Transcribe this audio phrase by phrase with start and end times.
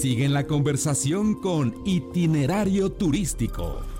[0.00, 3.95] Sigue la conversación con Itinerario Turístico.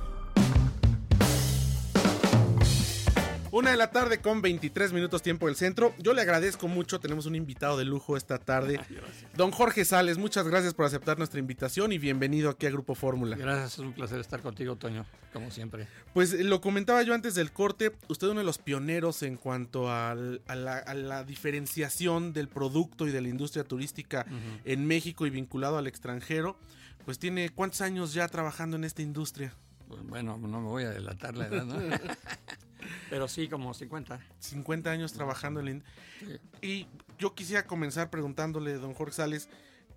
[3.56, 5.94] Una de la tarde con 23 minutos tiempo del centro.
[5.98, 8.78] Yo le agradezco mucho, tenemos un invitado de lujo esta tarde.
[9.34, 13.34] Don Jorge Sales, muchas gracias por aceptar nuestra invitación y bienvenido aquí a Grupo Fórmula.
[13.34, 15.88] Gracias, es un placer estar contigo, Toño, como siempre.
[16.12, 19.36] Pues eh, lo comentaba yo antes del corte, usted es uno de los pioneros en
[19.38, 24.26] cuanto al- a, la, a la diferenciación del producto y de la industria turística
[24.66, 26.58] en México y vinculado al extranjero.
[27.06, 29.54] Pues tiene cuántos años ya trabajando en esta industria?
[29.88, 31.76] Pues, Bueno, no me voy a delatar la edad, ¿no?
[33.10, 34.20] Pero sí, como 50.
[34.38, 35.84] 50 años trabajando en la in-
[36.62, 36.86] Y
[37.18, 39.48] yo quisiera comenzar preguntándole, don Jorge Sales,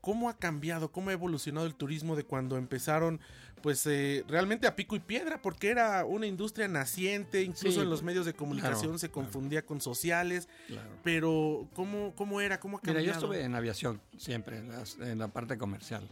[0.02, 3.20] ¿cómo ha cambiado, cómo ha evolucionado el turismo de cuando empezaron,
[3.62, 5.42] pues eh, realmente a pico y piedra?
[5.42, 9.66] Porque era una industria naciente, incluso Sí, en los medios de comunicación claro, se confundía
[9.66, 10.90] con sociales, Claro.
[11.04, 12.60] pero ¿cómo, ¿cómo era?
[12.60, 13.20] ¿Cómo ha Mira, cambiado?
[13.20, 16.08] yo estuve en aviación siempre, en, las- en la parte comercial.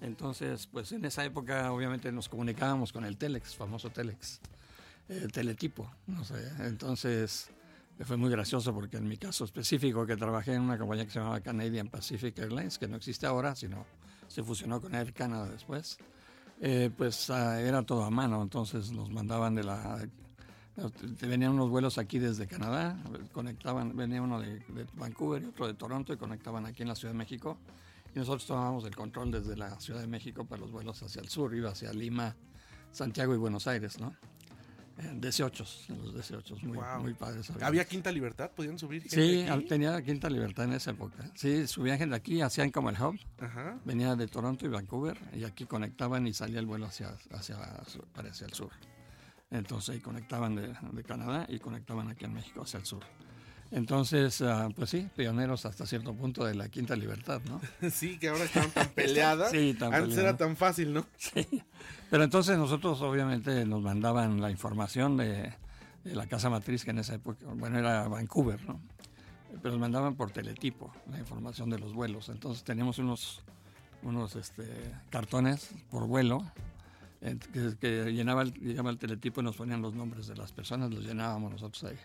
[0.00, 4.40] Entonces, pues en esa época obviamente nos comunicábamos con el Telex, famoso Telex,
[5.08, 6.34] el teletipo, no sé.
[6.60, 7.50] Entonces,
[8.04, 11.18] fue muy gracioso porque en mi caso específico, que trabajé en una compañía que se
[11.18, 13.86] llamaba Canadian Pacific Airlines, que no existe ahora, sino
[14.28, 15.98] se fusionó con Air Canada después,
[16.60, 20.06] eh, pues ah, era todo a mano, entonces nos mandaban de la...
[21.22, 25.72] Venían unos vuelos aquí desde Canadá, conectaban, venía uno de, de Vancouver y otro de
[25.72, 27.56] Toronto y conectaban aquí en la Ciudad de México.
[28.16, 31.28] Y nosotros tomábamos el control desde la Ciudad de México para los vuelos hacia el
[31.28, 32.34] sur, iba hacia Lima,
[32.90, 34.16] Santiago y Buenos Aires, ¿no?
[34.96, 37.00] En DC-8, en los DC-8, muy, Wow.
[37.02, 37.50] muy padres.
[37.60, 38.50] ¿Había Quinta Libertad?
[38.52, 39.66] ¿Podían subir gente Sí, aquí?
[39.66, 41.30] tenía Quinta Libertad en esa época.
[41.34, 43.20] Sí, subían gente aquí, hacían como el hub.
[43.38, 43.78] Ajá.
[43.84, 48.46] Venía de Toronto y Vancouver y aquí conectaban y salía el vuelo hacia, hacia, hacia
[48.46, 48.70] el sur.
[49.50, 53.02] Entonces ahí conectaban de, de Canadá y conectaban aquí en México hacia el sur.
[53.72, 57.60] Entonces, ah, pues sí, pioneros hasta cierto punto de la Quinta Libertad, ¿no?
[57.90, 59.50] Sí, que ahora estaban tan peleadas.
[59.50, 61.06] Sí, tan Antes era tan fácil, ¿no?
[61.16, 61.62] Sí.
[62.10, 65.52] Pero entonces nosotros obviamente nos mandaban la información de,
[66.04, 68.80] de la casa matriz que en esa época, bueno, era Vancouver, ¿no?
[69.60, 72.28] Pero nos mandaban por teletipo la información de los vuelos.
[72.28, 73.42] Entonces teníamos unos,
[74.02, 74.66] unos este,
[75.10, 76.44] cartones por vuelo
[77.22, 80.52] eh, que, que llenaba, el, llegaba el teletipo y nos ponían los nombres de las
[80.52, 81.98] personas, los llenábamos nosotros ahí.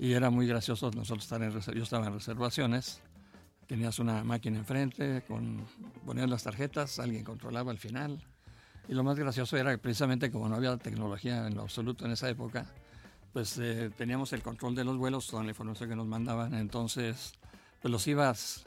[0.00, 3.00] Y era muy gracioso nosotros estar en yo estaba en reservaciones,
[3.66, 5.66] tenías una máquina enfrente, con
[6.06, 8.18] ponías las tarjetas, alguien controlaba al final.
[8.88, 12.12] Y lo más gracioso era que precisamente como no había tecnología en lo absoluto en
[12.12, 12.64] esa época,
[13.34, 17.34] pues eh, teníamos el control de los vuelos con la información que nos mandaban, entonces
[17.82, 18.64] pues los ibas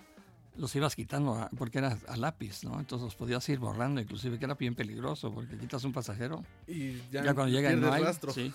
[0.55, 2.79] los ibas quitando a- porque era a lápiz, ¿no?
[2.79, 6.97] Entonces los podías ir borrando, inclusive que era bien peligroso porque quitas un pasajero Y
[7.11, 8.31] ya, ya, cuando llega pierdes no hay, rastro.
[8.33, 8.53] sí.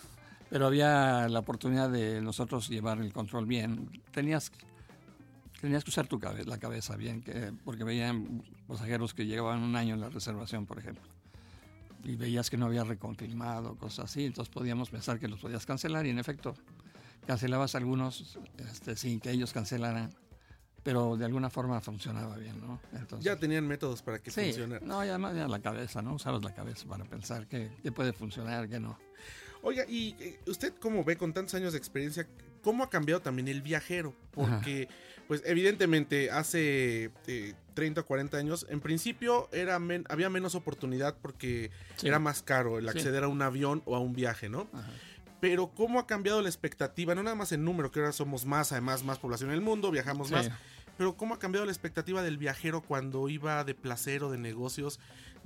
[0.50, 4.02] Pero había la oportunidad de nosotros llevar el control bien.
[4.12, 4.50] Tenías,
[5.60, 9.76] tenías que usar tu cabe- la cabeza bien, que, porque veían pasajeros que llevaban un
[9.76, 11.04] año en la reservación, por ejemplo.
[12.04, 14.24] Y veías que no había reconfirmado, cosas así.
[14.24, 16.54] Entonces podíamos pensar que los podías cancelar y en efecto
[17.26, 20.14] cancelabas algunos este, sin que ellos cancelaran.
[20.82, 22.80] Pero de alguna forma funcionaba bien, ¿no?
[22.92, 24.86] Entonces, Ya tenían métodos para que Sí, funcionara.
[24.86, 26.14] no, y además ya la cabeza, ¿no?
[26.14, 28.96] Usabas la cabeza para pensar qué, qué puede funcionar, qué no.
[29.62, 32.26] Oiga, y eh, usted cómo ve con tantos años de experiencia,
[32.62, 34.88] cómo ha cambiado también el viajero, porque
[35.26, 41.16] pues evidentemente hace eh, 30 o 40 años, en principio era men- había menos oportunidad
[41.20, 42.08] porque Sí.
[42.08, 42.90] era más caro el Sí.
[42.98, 44.68] acceder a un avión o a un viaje, ¿no?
[44.72, 44.90] Ajá.
[45.40, 48.72] Pero cómo ha cambiado la expectativa, no nada más en número, que ahora somos más,
[48.72, 50.34] además más población en el mundo, viajamos Sí.
[50.34, 50.50] más,
[50.96, 54.98] pero cómo ha cambiado la expectativa del viajero cuando iba de placer o de negocios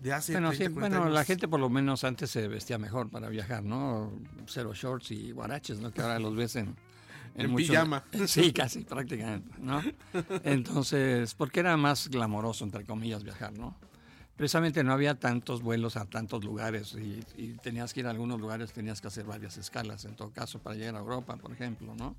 [0.03, 1.15] de hace Bueno, 30, sí, 40 bueno, años?
[1.15, 4.13] la gente por lo menos antes se vestía mejor para viajar, ¿no?
[4.47, 5.93] Cero shorts y guaraches, ¿no?
[5.93, 6.77] Que ahora los ves en...
[7.35, 8.05] En muchos- pijama.
[8.27, 9.81] Sí, casi, prácticamente, ¿no?
[10.45, 13.77] Entonces, porque era más glamoroso, entre comillas, viajar, ¿no?
[14.37, 18.41] Precisamente no había tantos vuelos a tantos lugares y, y tenías que ir a algunos
[18.41, 21.95] lugares, tenías que hacer varias escalas, en todo caso, para llegar a Europa, por ejemplo,
[21.95, 22.17] ¿no?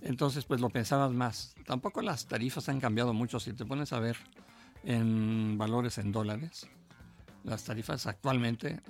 [0.00, 1.54] Entonces, pues lo pensabas más.
[1.66, 3.38] Tampoco las tarifas han cambiado mucho.
[3.38, 4.16] Si te pones a ver
[4.84, 6.66] en valores en dólares,
[7.44, 8.80] las tarifas actualmente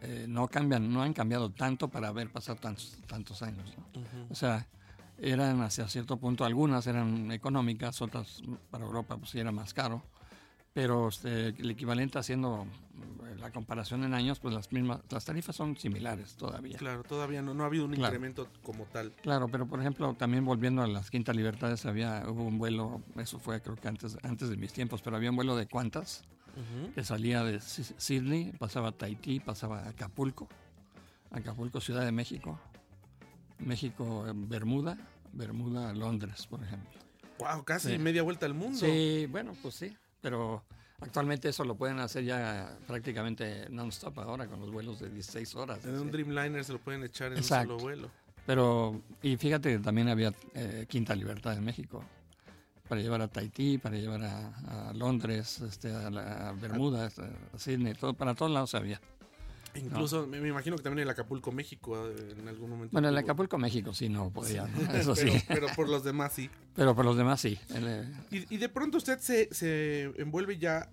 [0.00, 3.72] eh, no cambian, no han cambiado tanto para haber pasado tantos, tantos años.
[3.76, 4.02] ¿no?
[4.30, 4.66] O sea,
[5.18, 10.02] eran hacia cierto punto, algunas eran económicas, otras para Europa pues sí era más caro.
[10.74, 12.66] Pero este, el equivalente haciendo
[13.26, 16.78] eh, la comparación en años, pues las mismas, las tarifas son similares todavía.
[16.78, 18.06] Claro, todavía no, no ha habido un Claro.
[18.14, 19.12] incremento como tal.
[19.22, 23.38] Claro, pero por ejemplo, también volviendo a las Quintas Libertades, había, hubo un vuelo, eso
[23.38, 26.24] fue creo que antes, antes de mis tiempos, pero había un vuelo de Cuantas
[26.94, 30.48] que salía de Sydney, pasaba a Tahití, pasaba a Acapulco,
[31.30, 32.58] Acapulco, Ciudad de México,
[33.58, 34.96] México, eh, Bermuda,
[35.32, 36.90] Bermuda, Londres, por ejemplo.
[37.38, 37.98] Wow, casi Sí.
[37.98, 38.78] media vuelta al mundo.
[38.78, 40.62] Sí, bueno, pues sí, pero
[41.02, 45.84] Actualmente eso lo pueden hacer ya prácticamente non-stop ahora con los vuelos de 16 horas.
[45.84, 48.08] En un Dreamliner se lo pueden echar en un solo vuelo.
[48.46, 52.04] Pero, y fíjate que también había eh, Quinta Libertad en México
[52.92, 58.12] para llevar a Tahití, para llevar a, Londres, este, a, a Bermudas, a Sydney, todo,
[58.12, 59.00] para todos lados había.
[59.74, 62.92] Incluso me, imagino que también en el Acapulco, México, eh, en algún momento.
[62.92, 64.64] Bueno, en el Acapulco, México sí no podía,
[64.94, 65.44] eso pero, sí.
[65.48, 66.50] Pero por los demás sí.
[66.74, 67.58] Pero por los demás sí.
[67.70, 70.88] Eh, y, de pronto usted se, se envuelve ya,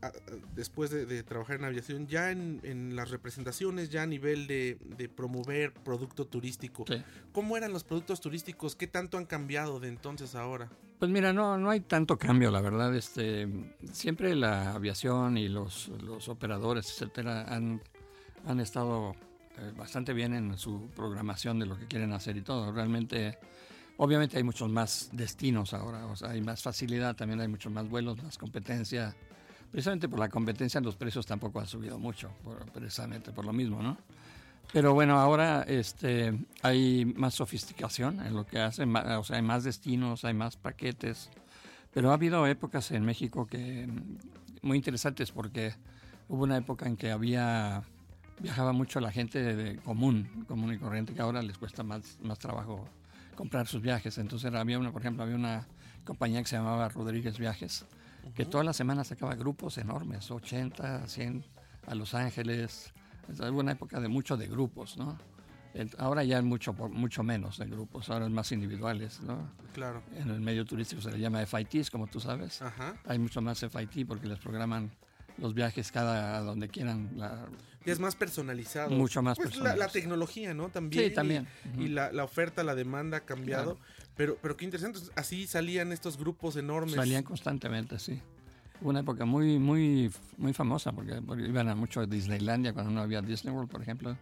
[0.56, 4.78] después de, trabajar en aviación, ya en, las representaciones, ya a nivel de,
[5.16, 6.86] promover producto turístico.
[7.32, 8.76] ¿Cómo eran los productos turísticos?
[8.76, 10.70] ¿Qué tanto han cambiado de entonces a ahora?
[11.00, 12.94] Pues mira, no, no hay tanto cambio, la verdad.
[12.94, 13.48] Este,
[13.94, 17.82] siempre la aviación y los, los operadores, etcétera, han
[18.46, 19.16] han estado
[19.58, 22.72] eh, bastante bien en su programación de lo que quieren hacer y todo.
[22.72, 23.38] Realmente,
[23.98, 27.88] obviamente hay muchos más destinos ahora, o sea, hay más facilidad, también hay muchos más
[27.90, 29.16] vuelos, más competencia.
[29.72, 32.32] Precisamente por la competencia los precios tampoco han subido mucho,
[32.74, 33.98] precisamente por lo mismo, ¿no?
[34.72, 39.64] Pero bueno, ahora este, hay más sofisticación en lo que hacen, o sea, hay más
[39.64, 41.30] destinos, hay más paquetes.
[41.92, 43.88] Pero ha habido épocas en México que
[44.62, 45.74] muy interesantes porque
[46.28, 47.84] hubo una época en que había
[48.40, 52.40] viajaba mucho la gente de, común, común y corriente, que ahora les cuesta más, más
[52.40, 52.88] trabajo
[53.36, 54.18] comprar sus viajes.
[54.18, 55.68] Entonces había una, por ejemplo, había una
[56.04, 57.86] compañía que se llamaba Rodríguez Viajes,
[58.36, 61.46] que todas las semanas sacaba grupos enormes, 80, 100
[61.88, 62.94] a Los Ángeles.
[63.30, 65.18] Hubo una época de mucho de grupos, ¿no?
[66.00, 69.52] Ahora ya es mucho, mucho menos de grupos, ahora es más individuales, ¿no?
[69.74, 70.02] Claro.
[70.16, 72.62] En el medio turístico se le llama FITs, como tú sabes.
[72.62, 72.96] Ajá.
[73.06, 74.92] Hay mucho más FIT porque les programan
[75.40, 77.12] los viajes cada a donde quieran.
[77.16, 77.48] La,
[77.86, 78.90] es más personalizado.
[78.92, 79.80] Mucho más pues personalizado.
[79.80, 80.70] La, tecnología, ¿no?
[80.70, 81.10] También.
[81.10, 81.48] Sí, también.
[81.78, 83.78] Y, la, oferta, la demanda ha cambiado.
[84.16, 85.00] Pero, pero qué interesante.
[85.16, 86.96] Así salían estos grupos enormes.
[86.96, 88.22] Salían constantemente, sí.
[88.82, 93.22] Una época muy, muy, muy famosa porque, iban a mucho a Disneylandia cuando no había
[93.22, 94.18] Disney World, por ejemplo.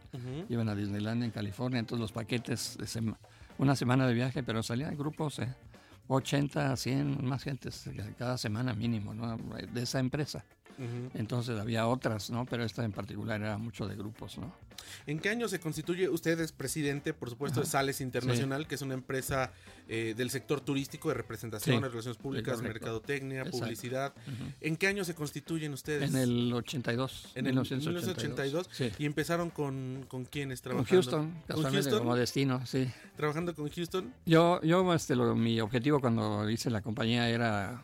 [0.49, 1.79] Iban a Disneylandia en California.
[1.79, 3.13] Entonces los paquetes, de
[3.57, 5.39] una semana de viaje, pero salían grupos.
[5.39, 5.53] Eh,
[6.07, 7.69] 80, 100, más gente
[8.17, 9.37] cada semana mínimo, ¿no?
[9.73, 10.45] De esa empresa.
[11.13, 12.45] Entonces había otras, ¿no?
[12.45, 14.53] Pero esta en particular era mucho de grupos, ¿no?
[15.05, 16.09] ¿En qué año se constituye?
[16.09, 19.51] Usted es presidente, por supuesto, de Sales Internacional, que es una empresa
[19.87, 24.13] eh, del sector turístico de representación, relaciones públicas, mercadotecnia, publicidad.
[24.61, 26.09] ¿En qué año se constituyen ustedes?
[26.09, 27.31] En el 82.
[27.35, 28.69] En el 1982.
[28.99, 30.87] ¿Y empezaron con, con quiénes trabajando?
[30.87, 31.99] Con Houston, ¿Con Houston?
[31.99, 32.89] como destino, sí.
[33.15, 34.13] ¿Trabajando con Houston?
[34.25, 37.83] Yo, yo este, mi objetivo cuando hice la compañía era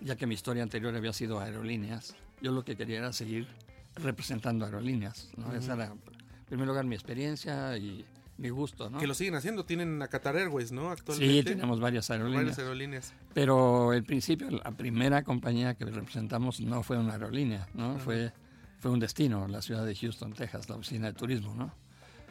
[0.00, 3.46] ya que mi historia anterior había sido aerolíneas, yo lo que quería era seguir
[3.94, 5.30] representando aerolíneas.
[5.36, 5.52] ¿no?
[5.54, 6.00] Esa era, en
[6.46, 8.04] primer lugar, mi experiencia y
[8.38, 8.90] mi gusto.
[8.90, 8.98] ¿no?
[8.98, 10.90] Que lo siguen haciendo, tienen a Qatar Airways, ¿no?
[10.90, 11.34] Actualmente.
[11.34, 12.44] Sí, tenemos varias aerolíneas.
[12.44, 13.14] Varias aerolíneas.
[13.34, 17.98] Pero el principio, la primera compañía que representamos no fue una aerolínea, ¿no?
[17.98, 18.32] fue,
[18.78, 21.72] fue un destino, la ciudad de Houston, Texas, la oficina de turismo, ¿no?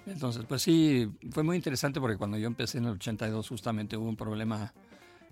[0.06, 4.08] Entonces, pues sí, fue muy interesante porque cuando yo empecé en el 82 justamente hubo
[4.08, 4.72] un problema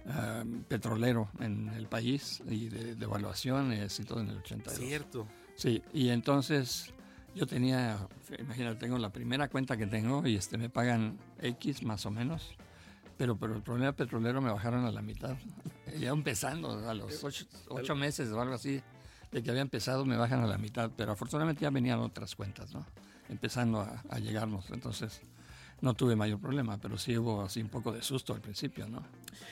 [0.05, 4.77] Ah, petrolero en el país y de devaluaciones y todo en el 82.
[4.77, 5.27] Cierto.
[5.55, 6.93] Sí, y entonces
[7.33, 7.97] yo tenía,
[8.37, 12.55] imagínate, tengo la primera cuenta que tengo y este me pagan X más o menos,
[13.17, 15.37] pero pero el problema petrolero me bajaron a la mitad.
[15.97, 17.23] Ya empezando, a los
[17.69, 18.81] ocho, meses o algo así,
[19.31, 22.73] de que había empezado me bajan a la mitad, pero afortunadamente ya venían otras cuentas,
[22.73, 22.85] ¿no?
[23.29, 25.21] Empezando a, a llegarnos, entonces
[25.83, 29.03] no tuve mayor problema, pero sí hubo así un poco de susto al principio, ¿no?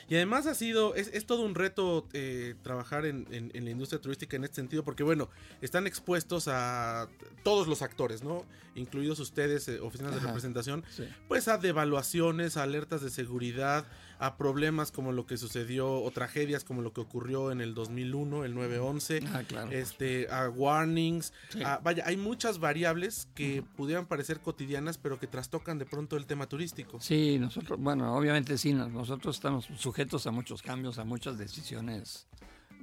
[0.08, 4.46] Y además ha sido, es, todo un reto eh, trabajar en, la industria turística en
[4.46, 5.28] este sentido, porque bueno,
[5.60, 7.10] están expuestos a
[7.44, 8.46] todos los actores, ¿no?
[8.76, 10.86] Incluidos ustedes, eh, oficinas de representación,
[11.28, 13.86] pues a devaluaciones, a alertas de seguridad,
[14.22, 18.46] a problemas como lo que sucedió o tragedias como lo que ocurrió en el 2001,
[18.46, 19.72] el 911, ah, claro.
[19.72, 21.34] este, a warnings,
[21.82, 26.46] vaya, hay muchas variables que pudieran parecer cotidianas, pero que trastocan de pronto el tema
[26.46, 27.02] turístico.
[27.02, 32.28] Sí, nosotros, bueno, obviamente sí, nosotros estamos sujetos a muchos cambios, a muchas decisiones,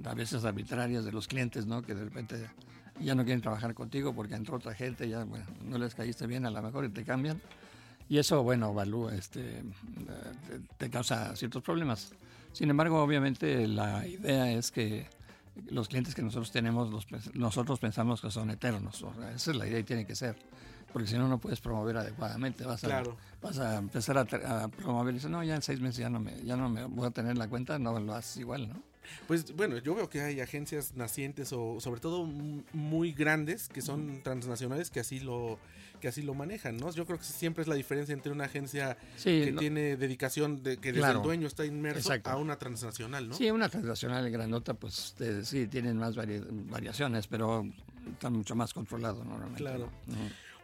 [0.04, 1.82] a veces arbitrarias de los clientes, ¿no?
[1.82, 2.50] Que de repente
[3.00, 6.46] ya no quieren trabajar contigo porque entró otra gente, ya bueno, no les caíste bien
[6.46, 7.40] a lo mejor y te cambian.
[8.08, 9.62] Y eso, bueno, valúa, este,
[10.78, 12.12] te, causa ciertos problemas.
[12.52, 15.06] Sin embargo, obviamente la idea es que
[15.70, 19.04] los clientes que nosotros tenemos, nosotros pensamos que son eternos.
[19.34, 20.36] esa es la idea y tiene que ser.
[20.92, 22.64] Porque si no, no puedes promover adecuadamente.
[22.64, 23.02] Vas a,
[23.42, 26.42] vas a empezar a, promover y dices, no, ya en seis meses ya no, me,
[26.44, 28.87] ya no me voy a tener la cuenta, no lo haces igual, ¿no?
[29.26, 32.24] Pues bueno, yo veo que hay agencias nacientes o sobre todo
[32.72, 35.58] muy grandes que son transnacionales que así lo
[36.00, 36.90] que así lo manejan, ¿no?
[36.92, 40.92] Yo creo que siempre es la diferencia entre una agencia que tiene dedicación de que
[40.92, 43.34] desde el dueño está inmerso a una transnacional, ¿no?
[43.34, 47.66] Sí, una transnacional grandota pues sí tienen más variaciones, pero
[48.12, 49.62] están mucho más controlado normalmente.
[49.62, 49.90] Claro.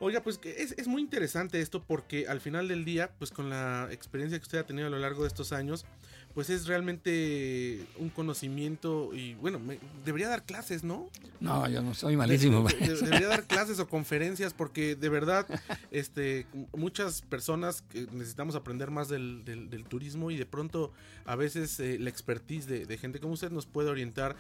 [0.01, 3.89] Oiga, pues es, es muy interesante esto porque al final del día, pues con la
[3.91, 5.87] experiencia que usted ha tenido a lo largo de estos años,
[6.35, 9.61] pues es realmente un conocimiento y bueno,
[10.05, 11.09] debería dar clases, ¿no?
[11.39, 12.67] No, yo no soy malísimo.
[12.81, 15.47] debería dar clases o conferencias porque de verdad
[15.93, 20.93] este, muchas personas que necesitamos aprender más del, del, turismo y de pronto
[21.25, 24.35] a veces eh, la expertise de, gente como usted nos puede orientar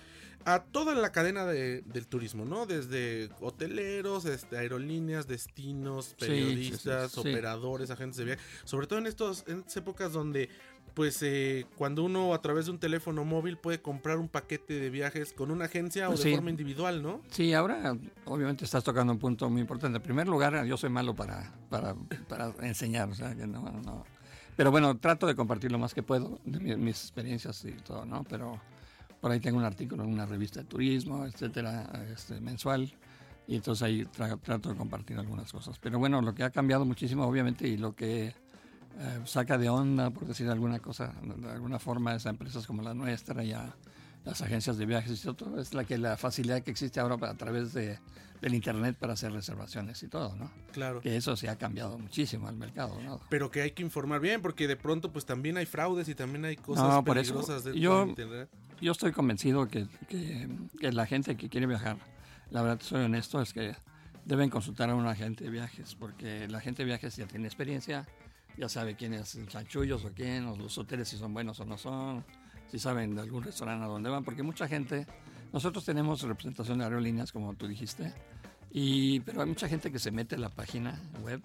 [0.44, 2.66] a toda la cadena de, del turismo, ¿no?
[2.66, 9.60] Desde hoteleros, este, aerolíneas, destinos, periodistas, operadores, agentes de viaje, sobre todo en, estos, en
[9.60, 10.50] estas épocas donde
[10.94, 14.90] pues eh, cuando uno a través de un teléfono móvil puede comprar un paquete de
[14.90, 17.20] viajes con una agencia o de forma individual, ¿no?
[17.30, 19.96] Sí, ahora obviamente estás tocando un punto muy importante.
[19.96, 21.94] En primer lugar, yo soy malo para, para,
[22.28, 24.04] para enseñar, o sea, que no, no.
[24.56, 28.22] Pero bueno, trato de compartir lo más que puedo de mis, experiencias y todo, ¿no?
[28.24, 28.60] Pero
[29.20, 32.94] por ahí tengo un artículo en una revista de turismo, etcétera, este, mensual.
[33.48, 35.78] Y entonces ahí trato de compartir algunas cosas.
[35.80, 38.34] Pero bueno, lo que ha cambiado muchísimo, obviamente, y lo que
[38.98, 42.94] eh, saca de onda, por decir alguna cosa, de alguna forma, esas empresas como la
[42.94, 43.74] nuestra, ya
[44.24, 47.34] las agencias de viajes y todo, es la que la facilidad que existe ahora a
[47.34, 47.98] través de,
[48.40, 50.50] del internet para hacer reservaciones y todo, ¿no?
[50.72, 51.00] Claro.
[51.00, 53.20] Que eso se ha cambiado muchísimo al mercado, ¿no?
[53.28, 56.44] Pero que hay que informar bien, porque de pronto pues también hay fraudes y también
[56.44, 58.48] hay cosas peligrosas de yo, internet.
[58.80, 60.48] Yo estoy convencido que, que,
[60.78, 61.96] que, la gente que quiere viajar,
[62.50, 63.74] la verdad soy honesto, es que
[64.24, 68.06] deben consultar a un agente de viajes, porque la gente de viajes ya tiene experiencia,
[68.56, 71.64] ya sabe quién es el chanchullos o quién, o los hoteles si son buenos o
[71.64, 72.24] no son,
[72.70, 75.06] si saben de algún restaurante a dónde van, porque mucha gente,
[75.52, 78.12] nosotros tenemos representación de aerolíneas, como tú dijiste,
[78.70, 81.40] y, pero hay mucha gente que se mete en la página web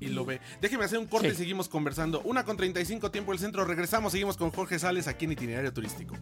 [0.00, 0.40] y lo ve.
[0.60, 2.22] Déjeme hacer un corte y seguimos conversando.
[2.22, 3.64] Una con 35 tiempo el centro.
[3.64, 6.16] Regresamos, seguimos con Jorge Sales aquí en Itinerario Turístico.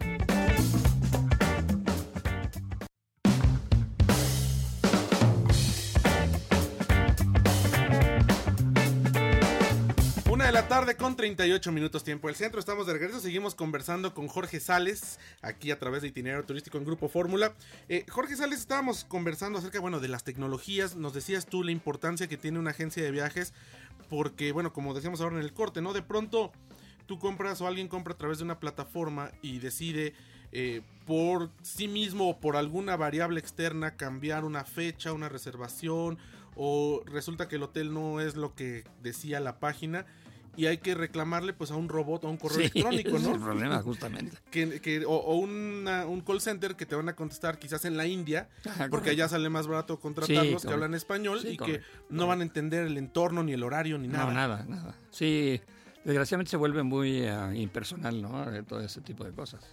[10.95, 12.59] Con 38 minutos tiempo del centro.
[12.59, 16.85] Estamos de regreso, seguimos conversando con Jorge Sales, aquí a través de Itinerario Turístico en
[16.85, 17.53] Grupo Fórmula.
[17.89, 20.95] Eh, Jorge Sales, estábamos conversando acerca, bueno, de las tecnologías.
[20.95, 23.53] Nos decías tú la importancia que tiene una agencia de viajes,
[24.09, 25.93] porque, bueno, como decíamos ahora en el corte, ¿no?
[25.93, 26.51] De pronto
[27.05, 30.13] tú compras o alguien compra a través de una plataforma y decide
[30.51, 36.17] eh, por sí mismo o por alguna variable externa cambiar una fecha, una reservación,
[36.55, 40.07] o resulta que el hotel no es lo que decía la página
[40.59, 43.17] y hay que reclamarle pues a un robot o a un correo electrónico, ¿no?
[43.19, 44.37] Es el problema, justamente.
[44.51, 48.49] Que, o, un call center que te van a contestar quizás en la India,
[48.89, 52.87] porque allá sale más barato contratarlos que hablan español y que no van a entender
[52.87, 54.25] el entorno, ni el horario, ni nada.
[54.25, 54.95] No, nada, nada.
[55.11, 55.61] Sí,
[56.03, 58.45] desgraciadamente se vuelve muy eh, impersonal, ¿no?
[58.65, 59.65] Todo ese tipo de cosas.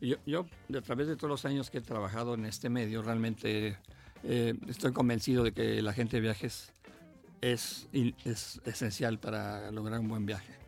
[0.00, 3.76] yo, yo, a través de todos los años que he trabajado en este medio, realmente
[4.22, 6.72] eh, estoy convencido de que la gente de viajes
[7.40, 7.88] es,
[8.24, 10.58] es esencial para lograr un buen viaje.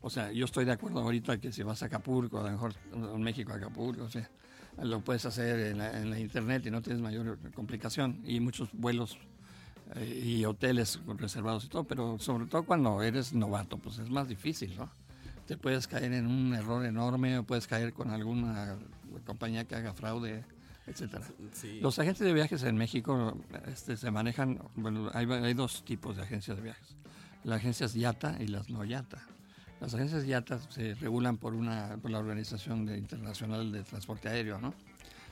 [0.00, 2.74] O sea, yo estoy de acuerdo ahorita que si vas a Acapulco, a lo mejor
[2.92, 4.08] en México a Acapulco,
[4.78, 5.78] lo puedes hacer en
[6.10, 8.20] la, internet y no tienes mayor complicación.
[8.24, 9.18] Y muchos vuelos
[9.96, 14.28] eh, y hoteles reservados y todo, pero sobre todo cuando eres novato, pues es más
[14.28, 14.90] difícil, ¿no?
[15.46, 18.76] Te puedes caer en un error enorme o puedes caer con alguna
[19.24, 20.44] compañía que haga fraude
[20.86, 21.26] etcétera.
[21.80, 26.22] Los agentes de viajes en México este, se manejan, bueno, hay, hay, dos tipos de
[26.22, 26.96] agencias de viajes.
[27.44, 29.22] Las agencias YATA y las no YATA.
[29.80, 34.74] Las agencias YATA se regulan por, una, por la Organización Internacional de Transporte Aéreo, ¿no?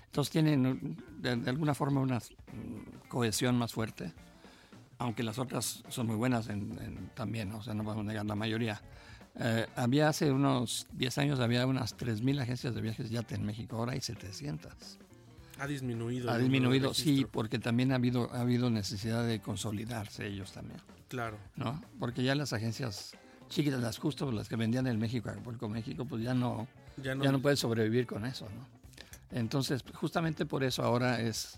[0.07, 2.21] Entonces tienen de, alguna forma una
[3.09, 4.13] cohesión más fuerte,
[4.99, 8.37] aunque las otras son muy buenas en, también, o sea, no vamos a negar la
[8.37, 8.81] mayoría.
[9.37, 13.77] Eh, había hace unos 10 años, había unas 3.000 agencias de viajes YATA en México,
[13.77, 15.01] ahora hay 700.
[15.59, 16.31] Ha disminuido.
[16.31, 20.81] Ha disminuido, sí, porque también ha habido, ha habido necesidad de consolidarse ellos también.
[21.09, 21.39] Claro.
[21.57, 21.83] ¿No?
[21.99, 23.17] Porque ya las agencias
[23.49, 27.25] chiquitas, las justo las que vendían en México, Acapulco, México, pues ya no, ya no,
[27.25, 28.67] ya no puede sobrevivir con eso, ¿no?
[29.31, 31.57] Entonces, justamente por eso ahora es,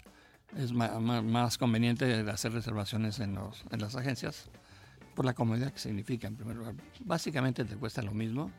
[0.56, 4.48] es más, conveniente hacer reservaciones en, los, en las agencias,
[5.14, 6.74] por la comodidad que significa, en primer lugar.
[7.04, 8.50] Básicamente te cuesta lo mismo,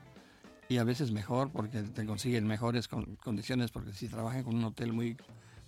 [0.70, 2.88] y a veces mejor porque te consiguen mejores
[3.24, 5.18] condiciones porque si trabajan con un hotel muy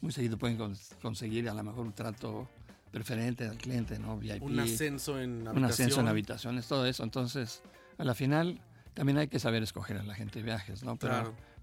[0.01, 0.57] muy seguido pueden
[1.01, 2.47] conseguir a lo mejor un trato
[2.91, 4.17] preferente al cliente, ¿no?
[4.17, 5.57] VIP, un ascenso en habitaciones.
[5.57, 7.03] Un ascenso en habitaciones, todo eso.
[7.03, 7.61] Entonces,
[7.97, 8.59] a la final
[8.93, 10.95] también hay que saber escoger a la gente de viajes, ¿no?
[10.95, 11.13] Pero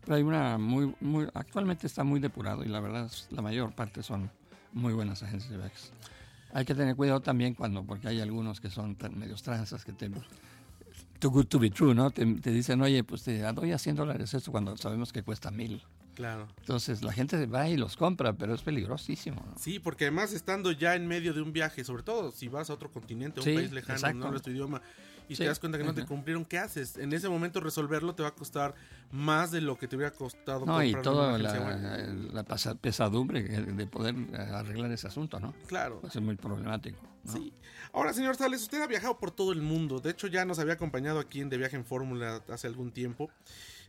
[0.04, 3.74] Pero hay una muy, muy, actualmente está muy depurado y la verdad es- la mayor
[3.74, 4.30] parte son
[4.72, 5.92] muy buenas agencias de viajes.
[6.52, 9.92] Hay que tener cuidado también cuando, porque hay algunos que son tan medios tranzas que
[9.92, 10.08] te...
[11.18, 12.10] Too good to be true, ¿no?
[12.10, 15.50] Te, te dicen, oye, pues te doy a 100 dólares esto cuando sabemos que cuesta
[15.50, 15.82] mil.
[16.14, 16.48] Claro.
[16.60, 19.36] Entonces la gente va y los compra, pero es peligrosísimo.
[19.46, 19.58] ¿no?
[19.58, 22.74] Sí, porque además estando ya en medio de un viaje, sobre todo si vas a
[22.74, 24.80] otro continente, a un Sí, país lejano, no hablas tu idioma,
[25.28, 26.96] y Sí, te das cuenta que no te cumplieron, ¿qué haces?
[26.96, 28.74] En ese momento resolverlo te va a costar
[29.10, 33.86] más de lo que te hubiera costado No, y toda la, la pesa- pesadumbre de
[33.86, 35.52] poder eh, arreglar ese asunto, ¿no?
[35.66, 36.00] Claro.
[36.02, 36.98] Va a ser muy problemático.
[37.24, 37.32] ¿no?
[37.32, 37.52] Sí.
[37.92, 39.98] Ahora, señor Sales, usted ha viajado por todo el mundo.
[40.00, 43.30] De hecho, ya nos había acompañado aquí en De Viaje en Fórmula hace algún tiempo.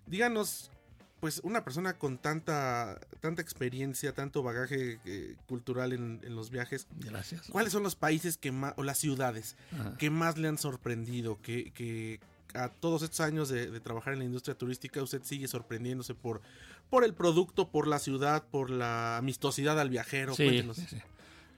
[0.07, 0.71] Díganos,
[1.19, 6.87] pues, una persona con tanta, tanta experiencia, tanto bagaje eh, cultural en, en los viajes,
[6.99, 7.47] Gracias.
[7.49, 9.97] ¿cuáles son los países que más, o las ciudades Ajá.
[9.97, 11.41] que más le han sorprendido?
[11.41, 12.19] Que, que
[12.53, 16.41] a todos estos años de, de trabajar en la industria turística, usted sigue sorprendiéndose por,
[16.89, 20.33] por el producto, por la ciudad, por la amistosidad al viajero.
[20.35, 20.97] Sí, sí, sí.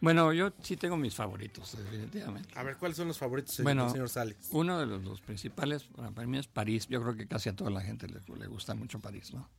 [0.01, 2.57] Bueno, yo sí tengo mis favoritos, definitivamente.
[2.57, 4.37] A ver, ¿cuáles son los favoritos del Bueno, señor Sales?
[4.51, 6.87] Uno de los, los principales para para mí es París.
[6.87, 9.49] Yo creo que casi a toda la gente le, le gusta mucho París, ¿no?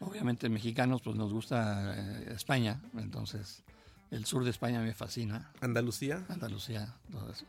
[0.00, 3.62] Obviamente mexicanos pues nos gusta eh, España, entonces
[4.10, 6.24] el sur de España me fascina, Andalucía.
[6.28, 7.44] Andalucía, todo eso.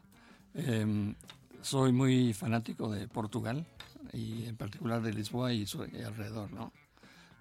[0.53, 1.13] Em,
[1.61, 3.65] soy muy fanático de Portugal
[4.13, 6.71] y en particular de Lisboa y, su- y alrededor, ¿no?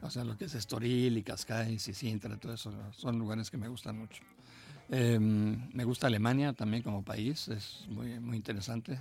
[0.02, 3.56] O sea, lo que es Estoril y Cascais y Sintra, todo eso son lugares que
[3.56, 4.22] me gustan mucho.
[4.88, 9.00] Em, me gusta Alemania también como país, es muy, muy interesante.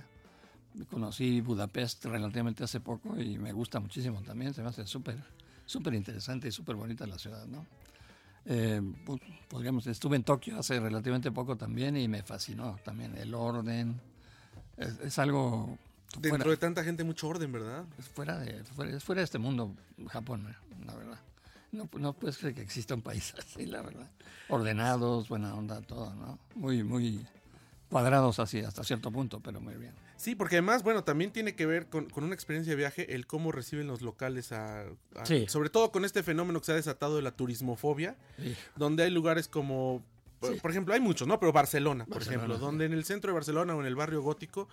[0.90, 5.16] Conocí Budapest relativamente hace poco y me gusta muchísimo también, se me hace súper,
[5.64, 7.64] súper interesante y súper bonita la ciudad, ¿no?
[8.44, 8.80] Eh,
[9.48, 14.00] podríamos, estuve en Tokio hace relativamente poco también y me fascinó también el orden.
[14.76, 15.78] Es, es algo
[16.20, 17.84] Dentro fuera, de tanta gente, mucho orden, ¿verdad?
[17.98, 19.74] es fuera de, fuera, es fuera de este mundo,
[20.08, 21.18] Japón, eh, la verdad.
[21.72, 24.10] No, no puedes creer que exista un país así, la verdad.
[24.48, 26.38] Ordenados, buena onda, todo, ¿no?
[26.54, 27.26] Muy, muy
[27.90, 29.92] cuadrados así hasta cierto punto, pero muy bien.
[30.16, 33.26] Sí, porque además, bueno, también tiene que ver con, con una experiencia de viaje el
[33.26, 34.82] cómo reciben los locales a,
[35.14, 35.46] a- Sí.
[35.48, 38.56] sobre todo con este fenómeno que se ha desatado de la turismofobia, Sí.
[38.76, 40.02] donde hay lugares como,
[40.40, 40.60] por- Sí.
[40.60, 41.38] por ejemplo, hay muchos, ¿no?
[41.38, 44.22] Pero Barcelona, por Barcelona, ejemplo, donde en el centro de Barcelona o en el barrio
[44.22, 44.68] gótico,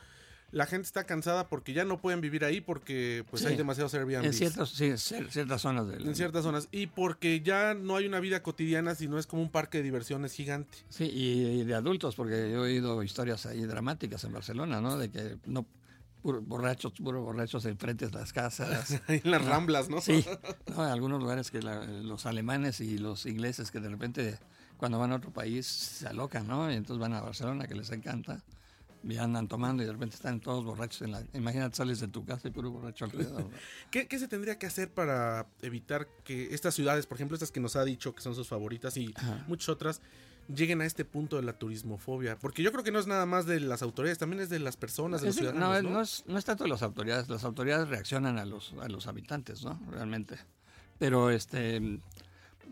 [0.54, 3.50] la gente está cansada porque ya no pueden vivir ahí porque pues Sí.
[3.50, 4.24] hay demasiados Airbnb.
[4.26, 6.08] En ciertas, sí, ciertas zonas del...
[6.08, 9.50] en ciertas zonas y porque ya no hay una vida cotidiana sino es como un
[9.50, 10.78] parque de diversiones gigante.
[10.90, 14.98] Sí, y, y de adultos, porque yo he oído historias ahí dramáticas en Barcelona, ¿no?
[14.98, 15.66] De que no
[16.22, 19.02] puro borrachos, puro borrachos enfrente de las casas.
[19.10, 20.00] En las ramblas, ¿no?
[20.00, 20.24] Sí,
[20.68, 24.38] no, en algunos lugares que la- los alemanes y los ingleses que de repente
[24.78, 26.72] cuando van a otro país se alocan, ¿no?
[26.72, 28.44] Y entonces van a Barcelona, que les encanta,
[29.04, 31.24] y andan tomando y de repente están todos borrachos en la...
[31.34, 33.50] Imagínate, sales de tu casa y puro borracho alrededor.
[33.92, 37.60] ¿Qué, qué se tendría que hacer para evitar que estas ciudades, por ejemplo, estas que
[37.60, 39.44] nos ha dicho que son sus favoritas y Ajá.
[39.48, 40.02] muchas otras,
[40.54, 42.38] lleguen a este punto de la turismofobia?
[42.38, 44.78] Porque yo creo que no es nada más de las autoridades, también es de las
[44.78, 45.84] personas, de los Es de- ciudadanos.
[45.84, 48.88] no, no es, no es tanto de las autoridades, las autoridades reaccionan a los, a
[48.88, 49.80] los habitantes, ¿no?
[49.90, 50.38] Realmente.
[51.00, 52.00] Pero este,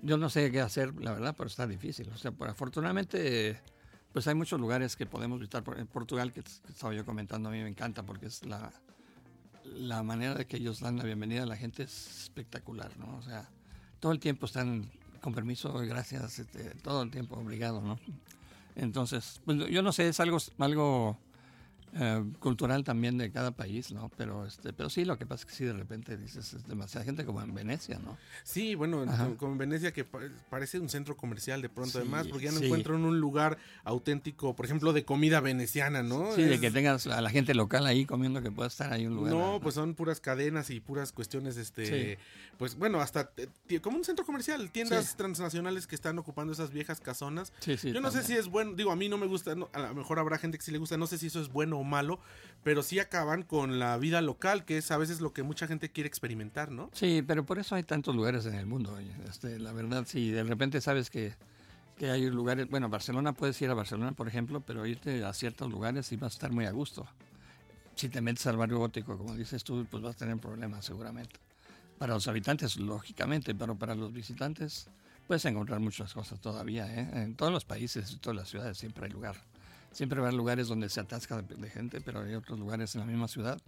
[0.02, 2.10] yo no sé qué hacer, la verdad, pero está difícil.
[2.13, 3.60] O sea, por, afortunadamente,
[4.13, 5.63] pues hay muchos lugares que podemos visitar.
[5.78, 8.71] En Portugal, que, que estaba yo comentando, a mí me encanta porque es la,
[9.63, 13.17] la manera de que ellos dan la bienvenida a la gente es espectacular, ¿no?
[13.17, 13.50] O sea,
[14.00, 18.00] todo el tiempo están con permiso, gracias, este, todo el tiempo obligado, ¿no?
[18.76, 21.17] Entonces, pues, yo no sé, es algo, algo
[21.94, 24.10] eh, cultural también de cada país, ¿no?
[24.18, 27.04] Pero este, pero sí, lo que pasa es que sí de repente dices, es demasiada
[27.06, 28.18] gente como en Venecia, ¿no?
[28.44, 29.30] Sí, bueno, en- Ajá.
[29.38, 32.52] como, en Venecia que pa- parece un centro comercial de pronto Sí, además, porque ya
[32.52, 32.66] no sí.
[32.66, 36.32] encuentran un lugar auténtico, por ejemplo, de comida veneciana, ¿no?
[36.36, 39.16] Sí, de que tengas a la gente local ahí comiendo que pueda estar ahí un
[39.16, 39.34] lugar.
[39.34, 42.22] No, pues son puras cadenas y puras cuestiones, este, Sí.
[42.58, 43.32] pues bueno, hasta
[43.68, 47.52] eh, como un centro comercial, tiendas transnacionales que están ocupando esas viejas casonas.
[47.60, 49.70] Sí, sí, Yo no sé si es bueno, digo, a mí no me gusta, no,
[49.74, 51.81] a lo mejor habrá gente que sí le gusta, no sé si eso es bueno
[51.84, 52.20] malo,
[52.63, 55.89] pero sí acaban con la vida local, que es a veces lo que mucha gente
[55.89, 56.89] quiere experimentar, ¿no?
[56.94, 58.98] Sí, pero por eso hay tantos lugares en el mundo.
[59.28, 61.34] Este, la verdad, si de repente sabes que,
[61.98, 65.70] que hay lugares, bueno, Barcelona puedes ir a Barcelona, por ejemplo, pero irte a ciertos
[65.70, 67.08] lugares y vas a estar muy a gusto.
[67.96, 71.39] Si te metes al barrio gótico, como dices tú, pues vas a tener problemas seguramente.
[71.98, 74.88] Para los habitantes, lógicamente, pero para los visitantes
[75.28, 76.88] puedes encontrar muchas cosas todavía.
[76.94, 77.24] ¿eh?
[77.24, 79.36] En todos los países y todas las ciudades siempre hay lugar.
[79.92, 82.96] Siempre va a haber lugares donde se atasca de, de gente, pero hay otros lugares
[82.96, 83.62] en la misma ciudad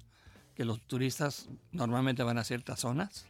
[0.56, 3.26] que los turistas normalmente van a ciertas zonas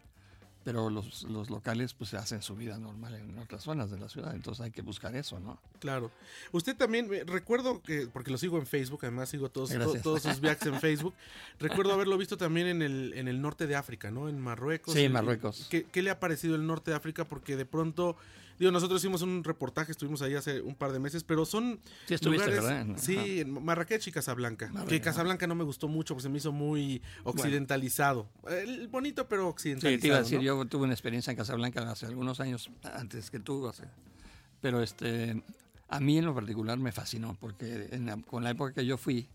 [0.63, 4.33] pero los, los locales pues hacen su vida normal en otras zonas de la ciudad,
[4.33, 5.59] entonces hay que buscar eso, ¿no?
[5.79, 6.11] Claro.
[6.51, 10.39] Usted también, eh, recuerdo que, porque lo sigo en Facebook, además sigo todos, todos sus
[10.39, 11.13] viajes en Facebook,
[11.59, 14.29] recuerdo haberlo visto también en el, en el norte de África, ¿no?
[14.29, 14.93] En Marruecos.
[14.93, 15.67] Sí, en Marruecos.
[15.69, 17.25] ¿Qué, ¿Qué le ha parecido el norte de África?
[17.25, 18.15] Porque de pronto
[18.59, 22.15] Digo, nosotros hicimos un reportaje, estuvimos ahí hace un par de meses, pero son sí,
[22.23, 22.87] lugares, ¿verdad?
[22.97, 24.71] Sí, en Marrakech y Casablanca.
[24.87, 28.29] que Casablanca no me gustó mucho porque se me hizo muy occidentalizado.
[28.89, 29.97] bonito, pero occidentalizado.
[29.97, 33.31] Sí, te iba a decir, yo tuve una experiencia en Casablanca hace algunos años, antes
[33.31, 33.71] que tú,
[34.61, 35.43] pero este,
[35.89, 37.89] a mí en lo particular me fascinó, porque
[38.27, 39.27] con la época que yo fui,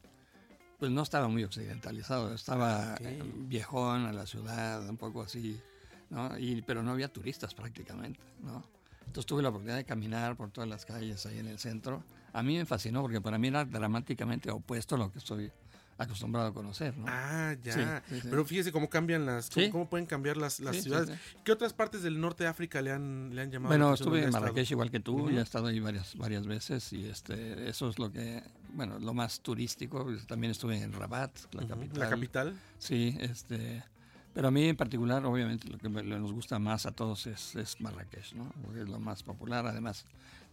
[0.78, 2.96] pues no estaba muy occidentalizado, estaba
[3.34, 5.60] viejón a la ciudad, un poco así,
[6.08, 6.38] ¿no?
[6.38, 8.64] Y, pero no había turistas prácticamente, ¿no?
[9.08, 12.04] Entonces tuve la oportunidad de caminar por todas las calles ahí en el centro.
[12.34, 15.50] A mí me fascinó porque para mí era dramáticamente opuesto a lo que estoy
[15.96, 16.96] acostumbrado a conocer.
[16.96, 17.06] ¿no?
[17.08, 18.02] Ah, ya.
[18.22, 21.18] Pero fíjese cómo cambian las, cómo, pueden cambiar las, las ciudades.
[21.42, 23.70] ¿Qué otras partes del norte de África le han, le han llamado?
[23.70, 27.06] Bueno, estuve en Marrakech igual que tú, ya he estado ahí varias, varias veces y
[27.06, 28.42] este, eso es lo que,
[28.74, 30.06] bueno, lo más turístico.
[30.26, 31.98] También estuve en Rabat, la capital.
[31.98, 32.60] ¿La capital?
[32.78, 33.82] Sí, este
[34.38, 37.80] pero a mí en particular, obviamente, lo que nos gusta más a todos es, es
[37.80, 38.48] Marrakech, ¿no?
[38.62, 40.04] Porque es lo más popular, además,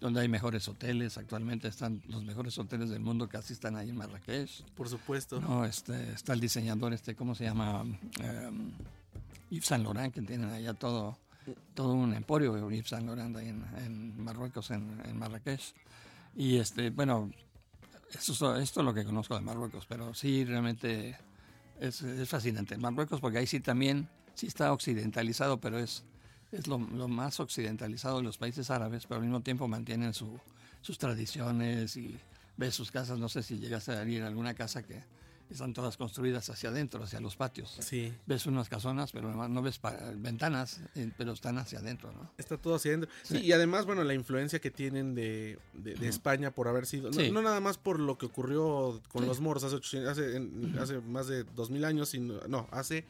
[0.01, 1.19] donde hay mejores hoteles.
[1.19, 4.63] Actualmente están los mejores hoteles del mundo, casi están ahí en Marrakech.
[4.71, 5.39] Por supuesto.
[5.39, 7.83] No, este, está el diseñador, este, ¿cómo se llama?
[7.83, 8.71] Um,
[9.51, 11.19] Yves Saint Laurent, que tienen allá todo,
[11.75, 15.75] todo un emporio de Yves Saint Laurent ahí en, Marruecos, en, en, Marrakech.
[16.35, 17.29] Y este, bueno,
[18.11, 21.19] esto, esto es lo que conozco de Marruecos, pero sí, realmente
[21.79, 22.77] es, es, fascinante.
[22.77, 26.03] Marruecos, porque ahí sí también, sí está occidentalizado, pero es,
[26.51, 30.39] es lo, más occidentalizado de los países árabes, pero al mismo tiempo mantienen su,
[30.81, 32.17] sus tradiciones y
[32.57, 33.19] ves sus casas.
[33.19, 35.03] No sé si llegaste a ir a alguna casa que
[35.49, 37.77] están todas construidas hacia adentro, hacia los patios.
[37.79, 38.13] Sí.
[38.25, 39.79] Ves unas casonas, pero no ves
[40.17, 42.31] ventanas, eh, pero están hacia adentro, ¿no?
[42.37, 43.09] Está todo hacia adentro.
[43.23, 47.41] Sí, y además, bueno, la influencia que tienen de, de, España por haber sido, no,
[47.41, 49.77] nada más por lo que ocurrió con los moros hace,
[50.07, 50.41] hace,
[50.79, 53.05] hace más de dos mil años, sino, no, hace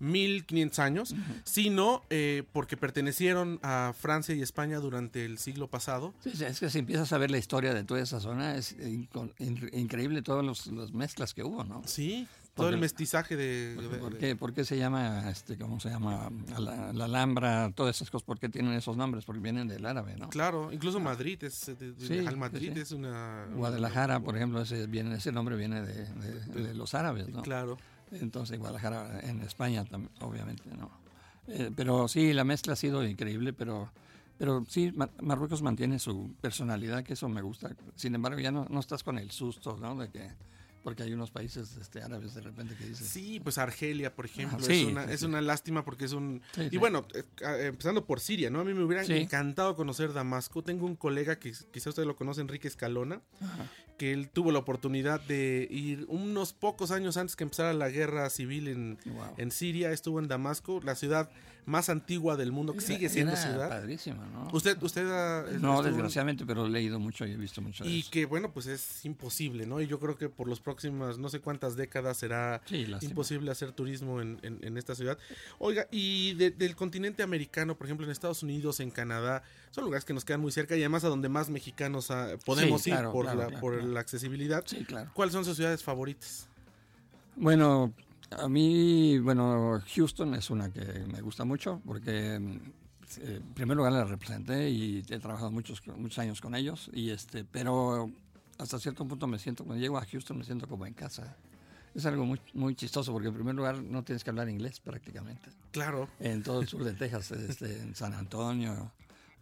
[0.00, 6.14] 1500 años, sino eh, porque pertenecieron a Francia y España durante el siglo pasado.
[6.20, 8.76] Sí, es que si empiezas a ver la historia de toda esa zona, es
[9.72, 11.82] increíble todas las mezclas que hubo, ¿no?
[11.86, 14.36] Sí, todo el mestizaje de...
[14.38, 18.24] ¿por, qué, se llama, este, cómo se llama, la, Alhambra, todas esas cosas?
[18.24, 19.24] ¿Por qué tienen esos nombres?
[19.24, 20.28] Porque vienen del árabe, ¿no?
[20.28, 21.02] Claro, incluso ah.
[21.02, 23.46] Madrid, es, de, Madrid es una...
[23.54, 27.42] Guadalajara, por ejemplo, ese, viene, ese nombre viene de, de los árabes, ¿no?
[27.42, 27.78] Claro
[28.12, 29.84] entonces Guadalajara en España
[30.20, 30.90] obviamente, ¿no?
[31.46, 33.92] Eh, pero sí, la mezcla ha sido increíble, pero,
[34.38, 37.74] pero sí, Marruecos mantiene su personalidad, que eso me gusta.
[37.96, 39.96] Sin embargo, ya no, no estás con el susto, ¿no?
[39.96, 40.30] De que
[40.82, 43.06] porque hay unos países este, árabes de repente que dicen.
[43.06, 46.42] Sí, pues Argelia, por ejemplo, es, una, es una lástima porque es un...
[46.70, 47.24] y bueno, eh,
[47.66, 48.60] empezando por Siria, ¿no?
[48.60, 50.62] A mí me hubiera encantado conocer Damasco.
[50.62, 53.20] Tengo un colega que quizá usted lo conoce, Enrique Escalona,
[53.98, 58.30] que él tuvo la oportunidad de ir unos pocos años antes que empezara la guerra
[58.30, 58.98] civil en,
[59.36, 61.30] en Siria, estuvo en Damasco, la ciudad
[61.66, 63.68] más antigua del mundo, que sigue siendo ciudad.
[63.68, 64.48] Padrísima, ¿no?
[64.52, 65.04] Usted, usted
[65.60, 67.84] No, desgraciadamente, pero he leído mucho y he visto mucho.
[67.84, 69.80] y que bueno, pues es imposible, ¿no?
[69.80, 72.62] Y yo creo que por las próximas no sé cuántas décadas será
[73.00, 75.18] imposible hacer turismo en, en, esta ciudad.
[75.58, 80.14] Oiga, y del continente americano, por ejemplo, en Estados Unidos, en Canadá, son lugares que
[80.14, 83.60] nos quedan muy cerca y además a donde más mexicanos ah, podemos ir por, la,
[83.60, 84.64] por la accesibilidad.
[84.66, 85.10] Sí, claro.
[85.14, 86.48] ¿Cuáles son sus ciudades favoritas?
[87.36, 87.92] Bueno,
[88.30, 92.56] a mí, bueno, Houston es una que me gusta mucho porque mm,
[93.18, 97.10] eh, en primer lugar la representé y he trabajado muchos, muchos años con ellos, y
[97.10, 98.10] este, pero
[98.58, 101.36] hasta cierto punto me siento, cuando llego a Houston me siento como en casa.
[101.92, 105.50] Es algo muy, muy chistoso porque en primer lugar no tienes que hablar inglés prácticamente.
[105.72, 106.08] Claro.
[106.20, 108.92] En todo el sur de Texas, este, en San Antonio,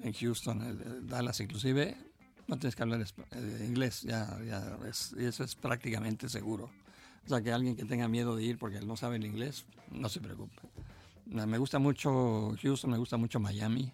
[0.01, 1.94] en Houston, en Dallas inclusive,
[2.46, 4.79] no tienes que hablar eh, inglés, ya, ya
[5.18, 6.70] y eso es prácticamente seguro.
[7.24, 10.09] O sea, que alguien que tenga miedo de ir porque no sabe el inglés, no
[10.09, 10.57] se preocupe.
[11.26, 13.92] Me gusta mucho Houston, me gusta mucho Miami.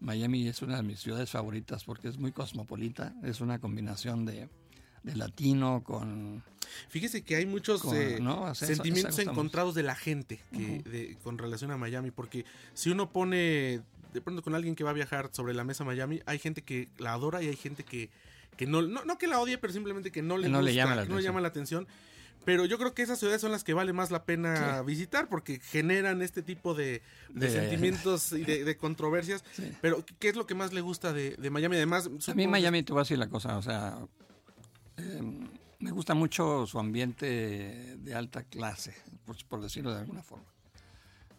[0.00, 3.14] Miami es una de mis ciudades favoritas porque es muy cosmopolita.
[3.22, 4.48] Es una combinación de,
[5.04, 6.42] latino con...
[6.88, 8.18] Fíjese que hay muchos eh,
[8.54, 14.20] sentimientos encontrados de la gente que, con relación a Miami, porque si uno pone de
[14.22, 17.12] pronto con alguien que va a viajar sobre la mesa Miami, hay gente que la
[17.12, 18.10] adora y hay gente que,
[18.56, 21.04] que no, no, que la odie, pero simplemente que no le, no le llama la
[21.04, 21.86] no llama la atención.
[22.44, 25.60] Pero yo creo que esas ciudades son las que vale más la pena visitar porque
[25.60, 27.02] generan este tipo de,
[27.38, 29.44] sentimientos y de, controversias.
[29.80, 31.76] Pero, ¿qué es lo que más le gusta de, Miami?
[31.76, 33.98] Además, a mí Miami te voy a decir la cosa, o sea,
[34.96, 35.48] em,
[35.80, 38.94] me gusta mucho su ambiente de alta clase,
[39.48, 40.46] por, decirlo de alguna forma.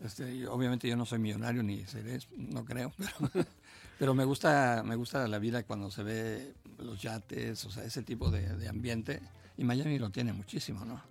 [0.03, 2.93] Este, obviamente yo no soy millonario ni seré, no creo,
[3.33, 3.45] pero,
[3.97, 8.03] pero, me gusta me gusta la vida cuando se ve los yates, o sea, ese
[8.03, 9.21] tipo de, de ambiente.
[9.59, 11.01] Y Miami lo tiene muchísimo, ¿no?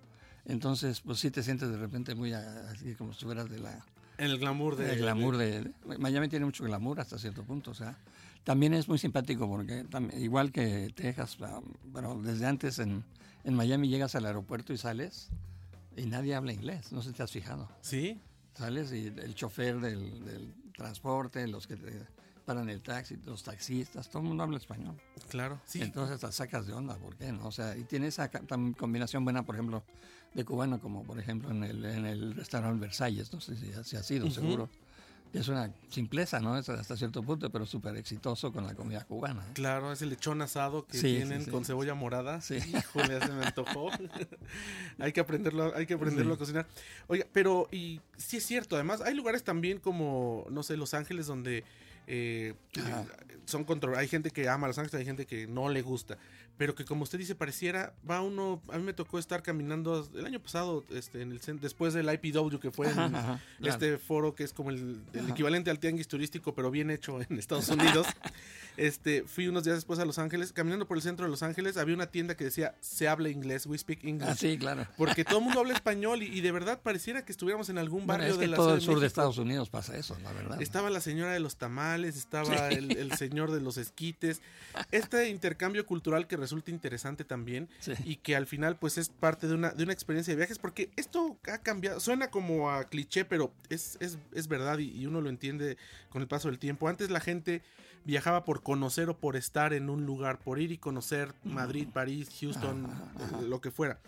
[0.45, 3.85] Entonces, pues sí te sientes de repente muy así como si fueras de la...
[4.17, 4.91] El glamour de...
[4.91, 7.95] El glamour de, Miami tiene mucho glamour hasta cierto punto, o sea,
[8.43, 9.85] también es muy simpático porque
[10.17, 11.61] igual que Texas, ah,
[12.23, 13.03] desde antes en,
[13.43, 15.29] en Miami llegas al aeropuerto y sales
[15.95, 17.69] y nadie habla inglés, no sé si te has fijado.
[17.81, 18.19] Sí.
[18.55, 21.91] Sales y el chofer del, del transporte, los que te
[22.49, 24.95] paran el taxi, los taxistas, todo el mundo habla español.
[25.29, 25.83] Claro, sí.
[25.83, 27.45] Entonces te sacas de onda, ¿por qué no?
[27.45, 28.31] O sea, y tiene esa
[28.75, 29.83] combinación buena, por ejemplo,
[30.33, 34.01] de cubano, como por ejemplo en el, en el restaurante Versalles, no sé si, ha
[34.01, 34.67] sido, seguro.
[35.31, 36.57] Es una simpleza, ¿no?
[36.57, 39.43] Es hasta cierto punto, pero súper exitoso con la comida cubana.
[39.43, 39.51] ¿eh?
[39.53, 42.41] Claro, es el lechón asado que tienen con cebolla morada.
[42.41, 42.55] Sí.
[42.67, 43.91] Híjole, se me antojó.
[44.97, 46.65] hay que aprenderlo, hay que aprenderlo a cocinar.
[47.05, 51.27] Oiga, pero y sí es cierto, además hay lugares también como, no sé, Los Ángeles
[51.27, 51.63] donde
[52.11, 52.55] eh,
[53.45, 56.17] son hay gente que ama Los Ángeles, hay gente que no le gusta
[56.59, 60.25] pero que como usted dice pareciera va uno a mí me tocó estar caminando el
[60.25, 63.15] año pasado este en el después del IPW que fue en
[63.65, 67.69] este foro que es como el, equivalente al tianguis turístico pero bien hecho en Estados
[67.69, 68.07] Unidos.
[68.75, 71.77] Este fui unos días después a Los Ángeles caminando por el centro de Los Ángeles
[71.77, 74.85] había una tienda que decía se habla inglés we speak English ah, sí claro.
[74.97, 78.35] Porque todo el mundo habla español y, de verdad pareciera que estuviéramos en algún barrio
[78.35, 80.61] de la todo el sur de Estados Unidos pasa eso la verdad.
[80.61, 84.41] Estaba la señora de los tamales estaba el, señor de los esquites.
[84.91, 87.69] Este intercambio cultural que resulta interesante también
[88.03, 90.89] y que al final pues es parte de una, de una experiencia de viajes porque
[90.95, 95.29] esto ha cambiado, suena como a cliché, pero es, es, es verdad y, uno lo
[95.29, 95.77] entiende
[96.09, 96.87] con el paso del tiempo.
[96.87, 97.61] Antes la gente
[98.03, 102.29] viajaba por conocer o por estar en un lugar, por ir y conocer Madrid, París,
[102.39, 102.87] Houston,
[103.47, 103.99] lo que fuera.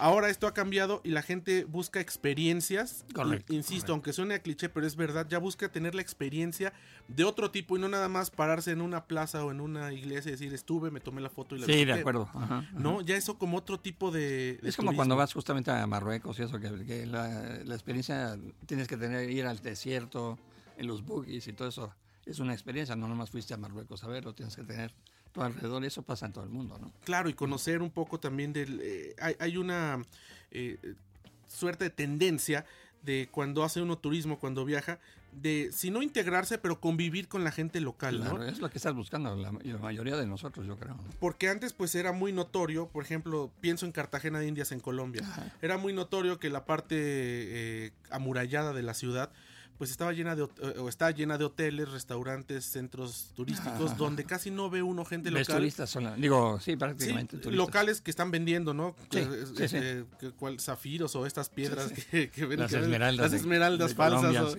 [0.00, 3.04] Ahora esto ha cambiado y la gente busca experiencias.
[3.12, 3.52] Correcto.
[3.52, 6.72] insisto, aunque suene a cliché, pero es verdad, ya busca tener la experiencia
[7.06, 10.30] de otro tipo y no nada más pararse en una plaza o en una iglesia
[10.30, 12.30] y decir estuve, me tomé la foto y la Sí, de acuerdo.
[12.72, 14.58] No, ya eso como otro tipo de.
[14.62, 19.28] es como cuando vas justamente a Marruecos y eso, que, la, experiencia tienes que tener,
[19.30, 20.38] ir al desierto,
[20.78, 21.94] en los buggies y todo eso.
[22.24, 24.94] Es una experiencia, no nomás fuiste a Marruecos a verlo, tienes que tener
[25.32, 26.92] todo alrededor, eso pasa en todo el mundo, ¿no?
[27.04, 28.80] Claro, y conocer un poco también del...
[28.82, 30.02] Eh, hay, una
[30.50, 30.78] eh,
[31.46, 32.64] suerte de tendencia
[33.02, 34.98] de cuando hace uno turismo, cuando viaja,
[35.32, 38.94] de si no integrarse, pero convivir con la gente local, claro, Es lo que estás
[38.94, 40.96] buscando la, la mayoría de nosotros, yo creo.
[41.18, 45.22] Porque antes pues era muy notorio, por ejemplo, pienso en Cartagena de Indias en Colombia,
[45.62, 49.30] era muy notorio que la parte eh, amurallada de la ciudad
[49.80, 54.68] pues estaba llena de o está llena de hoteles, restaurantes, centros turísticos donde casi no
[54.68, 55.56] ve uno gente local.
[55.56, 58.94] turistas son, digo, sí, prácticamente locales que están vendiendo, ¿no?
[59.10, 60.04] Este,
[60.38, 64.58] cual, zafiros o estas piedras que, que, las esmeraldas, las esmeraldas falsas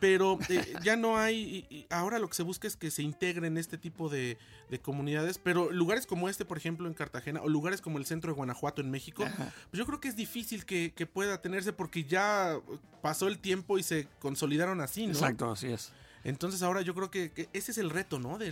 [0.00, 3.56] pero eh, ya no hay, y ahora lo que se busca es que se integren
[3.56, 4.38] este tipo de,
[4.82, 8.36] comunidades, pero lugares como este, por ejemplo, en Cartagena, o lugares como el centro de
[8.36, 12.58] Guanajuato en México, pues yo creo que es difícil que, pueda tenerse porque ya
[13.00, 15.12] pasó el tiempo y se consolidaron así, ¿no?
[15.12, 15.92] Exacto, así es.
[16.24, 18.36] Entonces ahora yo creo que, ese es el reto, ¿no?
[18.36, 18.50] de,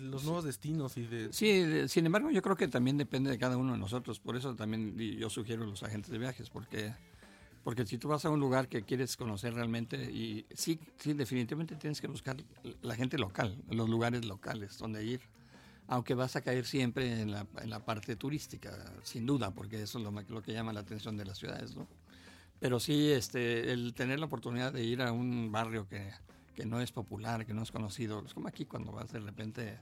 [0.00, 1.32] los nuevos destinos y de...
[1.32, 4.54] Sí, sin embargo yo creo que también depende de cada uno de nosotros, por eso
[4.54, 6.94] también yo sugiero los agentes de viajes, porque
[7.62, 11.76] porque si tú vas a un lugar que quieres conocer realmente, y sí, sí, definitivamente
[11.76, 12.36] tienes que buscar
[12.82, 15.20] la gente local, los lugares locales donde ir.
[15.86, 18.70] Aunque vas a caer siempre en la, en la parte turística,
[19.02, 21.88] sin duda, porque eso es lo, lo, que llama la atención de las ciudades, ¿no?
[22.60, 26.12] Pero sí, este, el tener la oportunidad de ir a un barrio que,
[26.54, 29.78] que no es popular, que no es conocido, es como aquí cuando vas de repente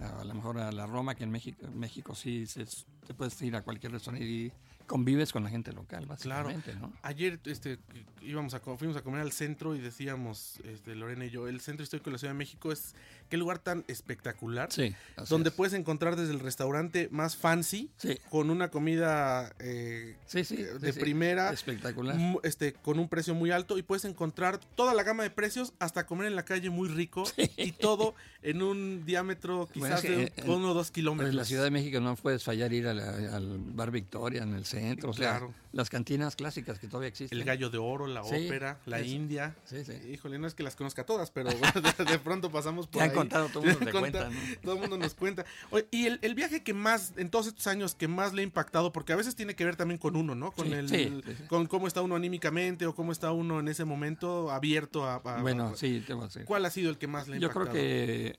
[0.00, 2.64] a, lo mejor a la Roma, que en México, México sí se,
[3.06, 4.52] te puedes ir a cualquier restaurante y
[4.86, 6.88] convives con la gente local, básicamente, claro.
[6.88, 6.92] ¿no?
[7.02, 7.78] Ayer este,
[8.22, 11.82] íbamos a, fuimos a comer al centro y decíamos, este, Lorena y yo, el centro
[11.82, 12.94] histórico de la Ciudad de México es
[13.28, 14.94] qué lugar tan espectacular, sí,
[15.28, 17.90] donde puedes encontrar desde el restaurante más fancy,
[18.30, 24.04] con una comida eh, de primera, espectacular, este, con un precio muy alto y puedes
[24.04, 27.24] encontrar toda la gama de precios hasta comer en la calle muy rico
[27.56, 31.30] y todo en un diámetro quizás de uno o dos kilómetros.
[31.30, 34.73] En la Ciudad de México no puedes fallar ir al bar Victoria en el centro,
[35.14, 35.54] claro.
[35.72, 37.38] las cantinas clásicas que todavía existen.
[37.38, 39.56] El gallo de oro, la ópera, la India.
[39.64, 39.92] Sí, sí.
[40.12, 41.50] Híjole, no es que las conozca todas, pero
[42.10, 44.30] de, pronto pasamos por Te han contado, todo el mundo te cuenta,
[44.62, 45.44] Todo el mundo nos cuenta.
[45.90, 49.12] y el, viaje que más, en todos estos años, que más le ha impactado, porque
[49.12, 50.52] a veces tiene que ver también con uno, ¿no?
[50.52, 55.08] Con, el, con cómo está uno anímicamente o cómo está uno en ese momento abierto
[55.08, 55.18] a...
[55.40, 56.44] bueno, sí, te voy a decir.
[56.44, 57.64] ¿Cuál ha sido el que más le ha impactado?
[57.64, 58.38] Yo creo que,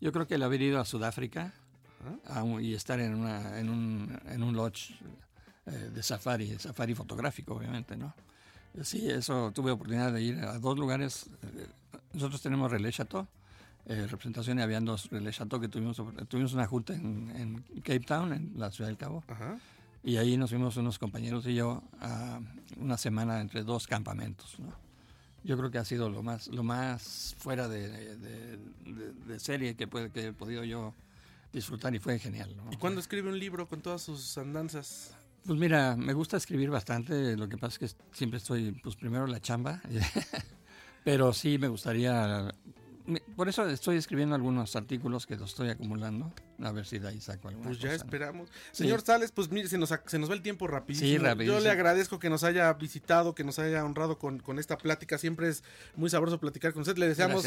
[0.00, 1.54] yo creo que el haber ido a Sudáfrica
[2.60, 4.94] y estar en, una, en, un, en un lodge
[5.66, 8.14] de safari, safari fotográfico, obviamente, ¿no?
[8.82, 11.26] Sí, eso tuve oportunidad de ir a dos lugares.
[11.42, 11.66] Eh,
[12.12, 13.26] nosotros tenemos Relais Chateau,
[13.86, 18.32] eh, representación y habían dos Relais Chateau que tuvimos, tuvimos una junta en, Cape Town,
[18.32, 19.24] en la ciudad del Cabo.
[20.04, 22.40] Y ahí nos fuimos unos compañeros y yo a
[22.76, 24.56] una semana entre dos campamentos.
[25.42, 28.58] Yo creo que ha sido lo más, lo más fuera de,
[29.38, 30.92] serie que, puede, que he podido yo
[31.52, 32.54] disfrutar y fue genial.
[32.70, 35.15] ¿Y cuándo escribe un libro con todas sus andanzas?
[35.46, 39.28] Pues mira, me gusta escribir bastante, lo que pasa es que siempre estoy, pues primero
[39.28, 39.80] la chamba,
[41.04, 42.52] pero sí me gustaría
[43.36, 46.32] por eso estoy escribiendo algunos artículos que los estoy acumulando.
[46.62, 48.48] A ver si de ahí saco alguna Pues ya esperamos.
[48.72, 51.10] Señor Sales, pues mire, se nos, se nos va el tiempo rapidísimo.
[51.10, 51.58] Sí, rapidísimo.
[51.58, 55.18] Yo le agradezco que nos haya visitado, que nos haya honrado con, con esta plática.
[55.18, 55.62] Siempre es
[55.96, 56.96] muy sabroso platicar con usted.
[56.96, 57.44] Le deseamos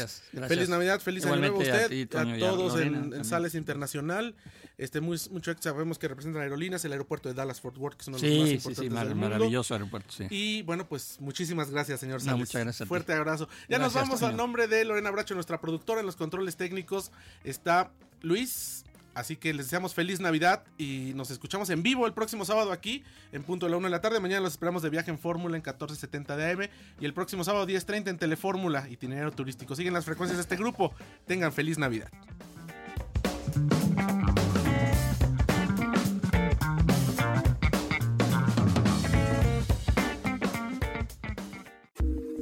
[0.48, 4.36] feliz Navidad, feliz año nuevo a usted, a, todos en, Sales Internacional.
[4.78, 8.08] Este, muy, mucho sabemos que representan aerolíneas, el aeropuerto de Dallas Fort Worth, que es
[8.08, 10.26] uno de los más importantes sí, sí, del maravilloso aeropuerto, sí.
[10.30, 12.38] Y bueno, pues muchísimas gracias, señor Sales.
[12.38, 12.88] muchas gracias.
[12.88, 13.48] Fuerte abrazo.
[13.68, 17.10] Ya nos vamos al nombre de Lorena Bracho, nuestra productora en los controles técnicos.
[17.44, 17.90] Está
[18.22, 18.84] Luis.
[19.12, 23.02] Así que les deseamos feliz Navidad y nos escuchamos en vivo el próximo sábado aquí
[23.32, 24.20] en punto de la 1 de la tarde.
[24.20, 26.68] Mañana los esperamos de viaje en Fórmula en 1470 de AM
[27.00, 29.74] y el próximo sábado 10.30 en Telefórmula, itinerario turístico.
[29.74, 30.94] Siguen las frecuencias de este grupo.
[31.26, 32.08] Tengan feliz Navidad.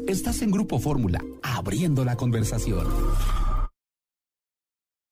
[0.09, 2.87] Estás en Grupo Fórmula, abriendo la conversación.